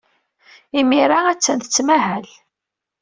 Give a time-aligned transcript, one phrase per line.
[0.79, 2.27] Imir-a, attan tettmahal.